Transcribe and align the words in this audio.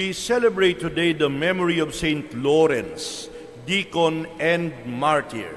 We 0.00 0.14
celebrate 0.14 0.80
today 0.80 1.12
the 1.12 1.28
memory 1.28 1.78
of 1.78 1.94
Saint 1.94 2.32
Lawrence, 2.32 3.28
deacon 3.66 4.26
and 4.40 4.72
martyr. 4.86 5.54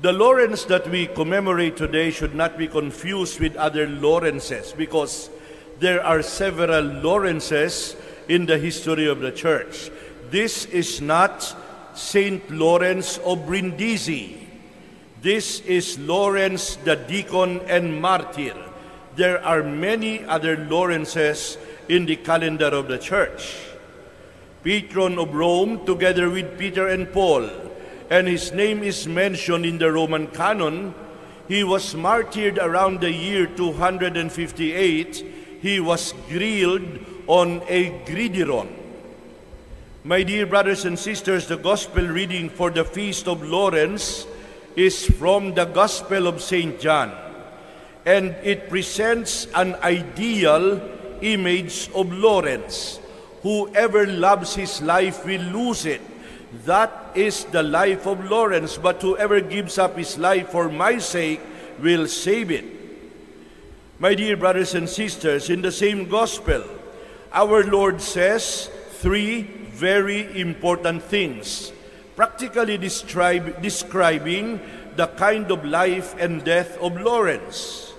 The 0.00 0.12
Lawrence 0.12 0.62
that 0.66 0.88
we 0.88 1.08
commemorate 1.08 1.76
today 1.76 2.12
should 2.12 2.36
not 2.36 2.56
be 2.56 2.68
confused 2.68 3.40
with 3.40 3.56
other 3.56 3.88
Lawrences 3.88 4.72
because 4.78 5.28
there 5.80 6.06
are 6.06 6.22
several 6.22 6.84
Lawrences 6.84 7.96
in 8.28 8.46
the 8.46 8.58
history 8.58 9.08
of 9.08 9.18
the 9.18 9.32
church. 9.32 9.90
This 10.30 10.66
is 10.66 11.00
not 11.00 11.42
Saint 11.98 12.48
Lawrence 12.48 13.18
of 13.18 13.44
Brindisi. 13.44 14.38
This 15.20 15.58
is 15.62 15.98
Lawrence 15.98 16.76
the 16.76 16.94
deacon 16.94 17.58
and 17.66 18.00
martyr. 18.00 18.54
There 19.16 19.44
are 19.44 19.64
many 19.64 20.24
other 20.26 20.56
Lawrences 20.56 21.58
in 21.90 22.06
the 22.06 22.14
calendar 22.14 22.66
of 22.66 22.86
the 22.86 22.98
church. 22.98 23.58
Patron 24.62 25.18
of 25.18 25.34
Rome, 25.34 25.84
together 25.84 26.30
with 26.30 26.56
Peter 26.56 26.86
and 26.86 27.12
Paul, 27.12 27.50
and 28.08 28.28
his 28.28 28.52
name 28.52 28.84
is 28.84 29.08
mentioned 29.08 29.66
in 29.66 29.78
the 29.78 29.90
Roman 29.90 30.28
canon. 30.28 30.94
He 31.48 31.64
was 31.64 31.94
martyred 31.96 32.58
around 32.58 33.00
the 33.00 33.10
year 33.10 33.46
258. 33.46 35.26
He 35.60 35.80
was 35.80 36.14
grilled 36.28 37.00
on 37.26 37.62
a 37.66 37.90
gridiron. 38.06 38.68
My 40.04 40.22
dear 40.22 40.46
brothers 40.46 40.84
and 40.84 40.98
sisters, 40.98 41.48
the 41.48 41.56
gospel 41.56 42.06
reading 42.06 42.50
for 42.50 42.70
the 42.70 42.84
Feast 42.84 43.26
of 43.26 43.42
Lawrence 43.42 44.26
is 44.76 45.06
from 45.06 45.54
the 45.54 45.64
Gospel 45.64 46.28
of 46.28 46.40
St. 46.40 46.78
John, 46.78 47.12
and 48.06 48.36
it 48.42 48.68
presents 48.70 49.48
an 49.54 49.74
ideal 49.82 50.99
image 51.22 51.90
of 51.94 52.12
Lawrence. 52.12 53.00
Whoever 53.42 54.06
loves 54.06 54.54
his 54.54 54.82
life 54.82 55.24
will 55.24 55.42
lose 55.42 55.86
it. 55.86 56.00
That 56.66 57.12
is 57.14 57.44
the 57.44 57.62
life 57.62 58.06
of 58.06 58.28
Lawrence, 58.30 58.76
but 58.76 59.00
whoever 59.00 59.40
gives 59.40 59.78
up 59.78 59.96
his 59.96 60.18
life 60.18 60.50
for 60.50 60.68
my 60.68 60.98
sake 60.98 61.40
will 61.80 62.06
save 62.06 62.50
it. 62.50 62.64
My 63.98 64.14
dear 64.14 64.36
brothers 64.36 64.74
and 64.74 64.88
sisters, 64.88 65.50
in 65.50 65.62
the 65.62 65.72
same 65.72 66.08
gospel, 66.08 66.64
our 67.32 67.64
Lord 67.64 68.00
says 68.00 68.70
three 68.98 69.42
very 69.42 70.40
important 70.40 71.02
things, 71.02 71.72
practically 72.16 72.76
describe, 72.76 73.62
describing 73.62 74.60
the 74.96 75.06
kind 75.06 75.50
of 75.50 75.64
life 75.64 76.14
and 76.18 76.44
death 76.44 76.76
of 76.78 77.00
Lawrence. 77.00 77.92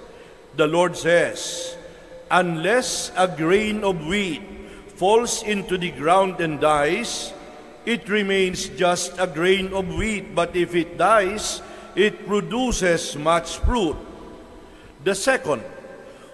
The 0.56 0.68
Lord 0.68 0.98
says, 0.98 1.78
Unless 2.32 3.12
a 3.18 3.28
grain 3.28 3.84
of 3.84 4.08
wheat 4.08 4.42
falls 4.96 5.44
into 5.44 5.78
the 5.78 5.92
ground 5.92 6.40
and 6.40 6.62
dies, 6.62 7.34
it 7.86 8.08
remains 8.08 8.70
just 8.70 9.12
a 9.20 9.28
grain 9.28 9.74
of 9.74 9.94
wheat, 9.94 10.34
but 10.34 10.56
if 10.56 10.74
it 10.74 10.98
dies, 10.98 11.62
it 11.94 12.26
produces 12.26 13.18
much 13.18 13.58
fruit. 13.58 13.98
The 15.04 15.14
second, 15.14 15.62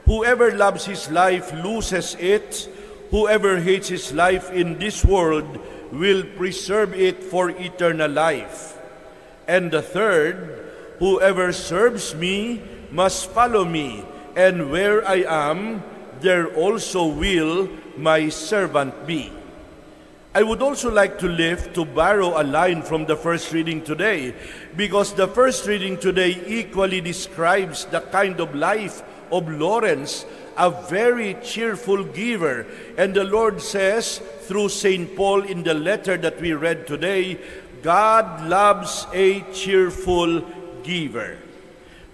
whoever 0.05 0.53
loves 0.53 0.85
his 0.85 1.09
life 1.09 1.51
loses 1.65 2.15
it, 2.19 2.69
whoever 3.09 3.57
hates 3.59 3.89
his 3.89 4.13
life 4.13 4.51
in 4.51 4.77
this 4.77 5.03
world 5.03 5.47
will 5.91 6.23
preserve 6.37 6.93
it 6.93 7.23
for 7.23 7.49
eternal 7.49 8.11
life. 8.11 8.77
And 9.47 9.71
the 9.71 9.81
third, 9.81 10.69
whoever 10.99 11.51
serves 11.53 12.13
me 12.13 12.61
must 12.91 13.31
follow 13.31 13.65
me, 13.65 14.05
and 14.37 14.69
where 14.69 15.01
I 15.01 15.25
am, 15.27 15.83
there 16.21 16.53
also 16.53 17.07
will 17.07 17.67
my 17.97 18.29
servant 18.29 19.07
be. 19.07 19.33
I 20.35 20.43
would 20.43 20.61
also 20.61 20.91
like 20.91 21.17
to 21.19 21.27
lift 21.27 21.73
to 21.73 21.83
borrow 21.83 22.39
a 22.39 22.45
line 22.45 22.83
from 22.83 23.07
the 23.07 23.17
first 23.17 23.51
reading 23.51 23.81
today, 23.81 24.35
because 24.75 25.13
the 25.13 25.27
first 25.27 25.65
reading 25.65 25.97
today 25.97 26.37
equally 26.45 27.01
describes 27.01 27.85
the 27.85 28.01
kind 28.01 28.39
of 28.39 28.53
life 28.53 29.01
of 29.31 29.49
Lawrence, 29.49 30.27
a 30.55 30.69
very 30.69 31.35
cheerful 31.41 32.03
giver. 32.03 32.67
And 32.95 33.15
the 33.15 33.23
Lord 33.23 33.59
says 33.59 34.19
through 34.45 34.69
St. 34.69 35.15
Paul 35.15 35.41
in 35.41 35.63
the 35.63 35.73
letter 35.73 36.15
that 36.17 36.39
we 36.39 36.53
read 36.53 36.85
today, 36.85 37.39
God 37.81 38.47
loves 38.47 39.07
a 39.13 39.41
cheerful 39.51 40.45
giver. 40.83 41.39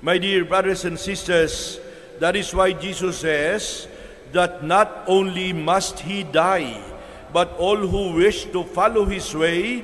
My 0.01 0.17
dear 0.17 0.45
brothers 0.45 0.85
and 0.85 0.97
sisters, 0.97 1.79
that 2.19 2.35
is 2.35 2.53
why 2.53 2.73
Jesus 2.73 3.19
says 3.19 3.87
that 4.31 4.63
not 4.63 5.03
only 5.07 5.53
must 5.53 5.99
he 5.99 6.23
die, 6.23 6.81
but 7.31 7.53
all 7.57 7.77
who 7.77 8.13
wish 8.13 8.45
to 8.53 8.63
follow 8.63 9.05
his 9.05 9.33
way 9.33 9.83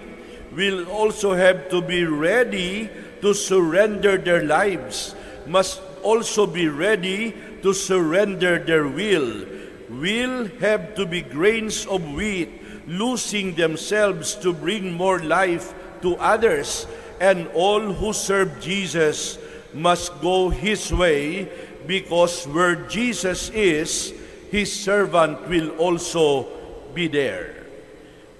will 0.54 0.86
also 0.90 1.34
have 1.34 1.70
to 1.70 1.82
be 1.82 2.06
ready 2.06 2.90
to 3.22 3.34
surrender 3.34 4.18
their 4.18 4.44
lives, 4.44 5.16
must 5.46 5.82
also 6.04 6.46
be 6.46 6.68
ready 6.68 7.34
to 7.62 7.74
surrender 7.74 8.60
their 8.60 8.88
will, 8.88 9.46
will 9.90 10.48
have 10.60 10.96
to 10.96 11.06
be 11.06 11.22
grains 11.22 11.86
of 11.86 12.02
wheat, 12.14 12.50
losing 12.88 13.54
themselves 13.56 14.36
to 14.36 14.54
bring 14.54 14.94
more 14.94 15.20
life 15.20 15.74
to 16.02 16.16
others, 16.18 16.88
and 17.20 17.48
all 17.54 17.82
who 17.82 18.14
serve 18.14 18.62
Jesus 18.62 19.38
must 19.74 20.10
go 20.22 20.50
his 20.50 20.92
way 20.92 21.50
because 21.88 22.46
where 22.46 22.76
Jesus 22.88 23.50
is, 23.50 24.14
his 24.52 24.72
servant 24.72 25.48
will 25.48 25.70
also 25.78 26.48
be 26.94 27.08
there. 27.08 27.56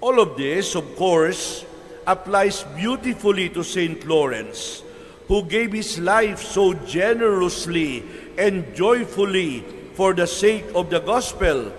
All 0.00 0.20
of 0.20 0.36
this, 0.36 0.74
of 0.74 0.96
course, 0.96 1.64
applies 2.06 2.64
beautifully 2.74 3.48
to 3.50 3.62
St. 3.62 4.06
Lawrence, 4.06 4.82
who 5.28 5.44
gave 5.44 5.72
his 5.72 5.98
life 5.98 6.42
so 6.42 6.74
generously 6.74 8.02
and 8.36 8.74
joyfully 8.74 9.64
for 9.94 10.14
the 10.14 10.26
sake 10.26 10.64
of 10.74 10.90
the 10.90 11.00
gospel. 11.00 11.72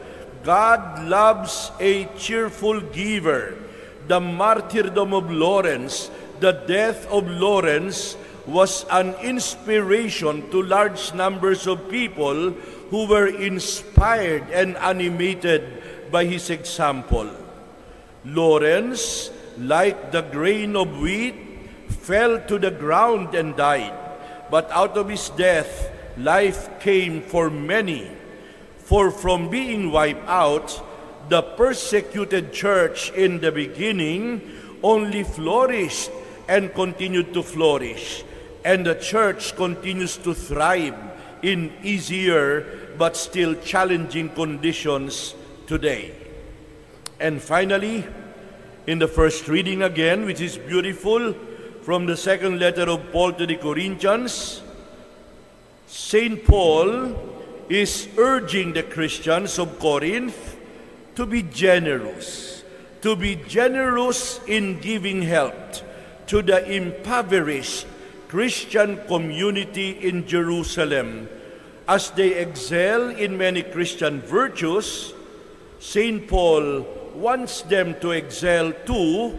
God 0.44 1.08
loves 1.08 1.72
a 1.80 2.06
cheerful 2.18 2.80
giver. 2.80 3.58
The 4.08 4.20
martyrdom 4.20 5.14
of 5.14 5.32
Lawrence, 5.32 6.10
the 6.40 6.52
death 6.52 7.06
of 7.12 7.28
Lawrence, 7.28 8.16
was 8.48 8.86
an 8.90 9.14
inspiration 9.22 10.50
to 10.50 10.64
large 10.64 11.14
numbers 11.14 11.68
of 11.68 11.90
people 11.90 12.52
who 12.90 13.08
were 13.08 13.28
inspired 13.28 14.50
and 14.52 14.78
animated 14.78 16.12
by 16.12 16.26
his 16.26 16.50
example. 16.50 17.30
Lawrence, 18.26 19.30
like 19.58 20.12
the 20.12 20.22
grain 20.22 20.76
of 20.76 21.00
wheat, 21.00 21.36
fell 21.90 22.42
to 22.48 22.58
the 22.58 22.72
ground 22.72 23.36
and 23.36 23.56
died, 23.56 23.94
but 24.50 24.70
out 24.72 24.98
of 24.98 25.10
his 25.10 25.30
death, 25.30 25.92
life 26.18 26.80
came 26.80 27.22
for 27.22 27.50
many. 27.50 28.10
For 28.80 29.12
from 29.12 29.50
being 29.50 29.92
wiped 29.92 30.28
out, 30.28 30.82
the 31.30 31.42
persecuted 31.42 32.52
church 32.52 33.12
in 33.12 33.40
the 33.40 33.52
beginning 33.52 34.42
only 34.84 35.24
flourished 35.24 36.12
and 36.50 36.74
continued 36.74 37.34
to 37.34 37.44
flourish 37.44 38.26
and 38.64 38.86
the 38.86 38.96
church 38.96 39.56
continues 39.56 40.18
to 40.18 40.34
thrive 40.34 40.96
in 41.42 41.74
easier 41.84 42.94
but 42.98 43.18
still 43.18 43.56
challenging 43.56 44.30
conditions 44.30 45.34
today. 45.68 46.14
And 47.20 47.42
finally, 47.42 48.06
in 48.88 49.00
the 49.00 49.08
first 49.08 49.48
reading 49.48 49.82
again, 49.82 50.26
which 50.26 50.42
is 50.42 50.58
beautiful, 50.58 51.34
from 51.82 52.06
the 52.06 52.18
second 52.18 52.60
letter 52.60 52.84
of 52.84 53.12
Paul 53.12 53.34
to 53.34 53.46
the 53.46 53.56
Corinthians, 53.56 54.62
St. 55.88 56.46
Paul 56.46 57.16
is 57.70 58.08
urging 58.18 58.74
the 58.74 58.84
Christians 58.84 59.58
of 59.58 59.80
Corinth 59.80 60.58
to 61.16 61.26
be 61.26 61.42
generous, 61.44 62.64
to 63.02 63.16
be 63.16 63.36
generous 63.36 64.40
in 64.48 64.80
giving 64.80 65.22
help 65.22 65.56
to 66.28 66.42
the 66.42 66.72
impoverished 66.72 67.88
Christian 68.32 68.96
community 69.12 69.92
in 70.08 70.26
Jerusalem. 70.26 71.28
As 71.86 72.12
they 72.12 72.40
excel 72.40 73.10
in 73.10 73.38
many 73.38 73.62
Christian 73.62 74.22
virtues, 74.22 75.12
St. 75.80 76.30
Paul 76.30 76.88
wants 77.14 77.64
them 77.64 78.00
to 78.00 78.12
excel 78.12 78.72
too 78.88 79.38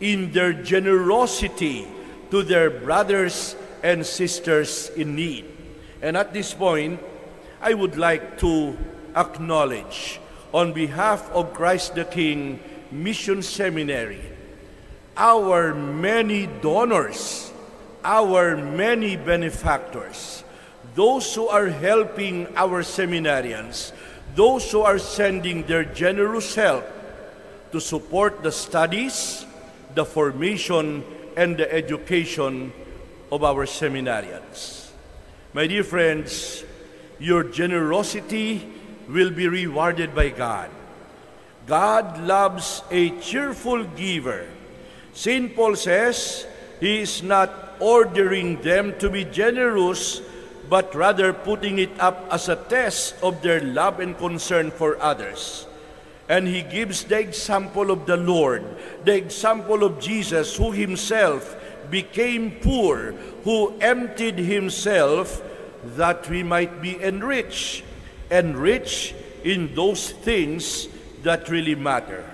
in 0.00 0.32
their 0.32 0.54
generosity 0.54 1.86
to 2.30 2.42
their 2.42 2.70
brothers 2.70 3.54
and 3.82 4.00
sisters 4.00 4.88
in 4.96 5.14
need. 5.14 5.44
And 6.00 6.16
at 6.16 6.32
this 6.32 6.54
point, 6.54 7.04
I 7.60 7.74
would 7.74 7.98
like 7.98 8.38
to 8.38 8.78
acknowledge 9.14 10.20
on 10.54 10.72
behalf 10.72 11.28
of 11.32 11.52
Christ 11.52 11.96
the 11.96 12.06
King 12.06 12.60
Mission 12.90 13.42
Seminary, 13.42 14.24
our 15.18 15.74
many 15.74 16.46
donors 16.64 17.51
our 18.04 18.56
many 18.56 19.16
benefactors, 19.16 20.44
those 20.94 21.34
who 21.34 21.48
are 21.48 21.68
helping 21.68 22.46
our 22.56 22.82
seminarians, 22.82 23.92
those 24.34 24.70
who 24.70 24.80
are 24.80 24.98
sending 24.98 25.62
their 25.64 25.84
generous 25.84 26.54
help 26.54 26.84
to 27.72 27.80
support 27.80 28.42
the 28.42 28.52
studies, 28.52 29.46
the 29.94 30.04
formation, 30.04 31.04
and 31.36 31.56
the 31.56 31.72
education 31.72 32.72
of 33.30 33.42
our 33.42 33.64
seminarians. 33.64 34.90
My 35.54 35.66
dear 35.66 35.84
friends, 35.84 36.64
your 37.18 37.44
generosity 37.44 38.68
will 39.08 39.30
be 39.30 39.48
rewarded 39.48 40.14
by 40.14 40.30
God. 40.30 40.70
God 41.66 42.20
loves 42.24 42.82
a 42.90 43.10
cheerful 43.20 43.84
giver. 43.84 44.48
St. 45.12 45.54
Paul 45.54 45.76
says 45.76 46.46
he 46.82 46.98
is 46.98 47.22
not 47.22 47.78
ordering 47.78 48.60
them 48.62 48.98
to 48.98 49.08
be 49.08 49.24
generous, 49.24 50.20
but 50.68 50.92
rather 50.96 51.32
putting 51.32 51.78
it 51.78 51.94
up 52.00 52.26
as 52.28 52.48
a 52.48 52.56
test 52.56 53.14
of 53.22 53.40
their 53.40 53.60
love 53.60 54.00
and 54.00 54.18
concern 54.18 54.68
for 54.72 55.00
others. 55.00 55.64
And 56.28 56.48
he 56.48 56.62
gives 56.62 57.04
the 57.04 57.20
example 57.20 57.92
of 57.92 58.06
the 58.06 58.16
Lord, 58.16 58.64
the 59.04 59.14
example 59.14 59.84
of 59.84 60.00
Jesus, 60.00 60.56
who 60.56 60.72
himself 60.72 61.54
became 61.88 62.50
poor, 62.50 63.12
who 63.44 63.78
emptied 63.78 64.40
himself 64.40 65.40
that 65.94 66.28
we 66.28 66.42
might 66.42 66.82
be 66.82 67.00
enriched, 67.00 67.84
enriched 68.28 69.14
in 69.44 69.72
those 69.76 70.10
things 70.10 70.88
that 71.22 71.48
really 71.48 71.76
matter. 71.76 72.28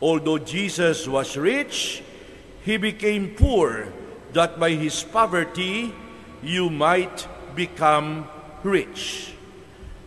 Although 0.00 0.38
Jesus 0.38 1.08
was 1.08 1.36
rich, 1.36 2.04
he 2.64 2.76
became 2.76 3.34
poor, 3.34 3.92
that 4.32 4.58
by 4.58 4.70
his 4.70 5.02
poverty 5.04 5.94
you 6.42 6.70
might 6.70 7.28
become 7.54 8.26
rich. 8.62 9.34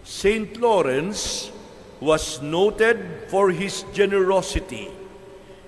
Saint 0.03 0.57
Lawrence 0.57 1.51
was 1.99 2.41
noted 2.41 3.29
for 3.29 3.51
his 3.51 3.83
generosity 3.93 4.89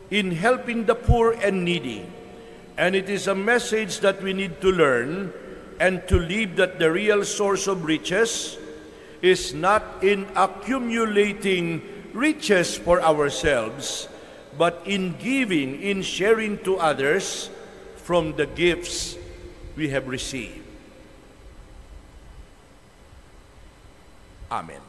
in 0.09 0.31
helping 0.31 0.85
the 0.85 0.95
poor 0.95 1.33
and 1.33 1.63
needy. 1.63 2.05
And 2.77 2.95
it 2.95 3.09
is 3.09 3.27
a 3.27 3.35
message 3.35 3.99
that 3.99 4.21
we 4.23 4.33
need 4.33 4.61
to 4.61 4.71
learn 4.71 5.33
and 5.79 6.07
to 6.07 6.17
live 6.17 6.55
that 6.55 6.79
the 6.79 6.91
real 6.91 7.23
source 7.23 7.67
of 7.67 7.85
riches 7.85 8.57
is 9.21 9.53
not 9.53 9.83
in 10.01 10.27
accumulating 10.35 11.81
riches 12.13 12.77
for 12.77 13.01
ourselves, 13.01 14.07
but 14.59 14.81
in 14.83 15.15
giving, 15.17 15.81
in 15.81 16.01
sharing 16.01 16.57
to 16.67 16.75
others 16.75 17.49
from 17.95 18.35
the 18.35 18.45
gifts 18.45 19.15
we 19.77 19.87
have 19.87 20.05
received. 20.09 20.59
Amen. 24.51 24.81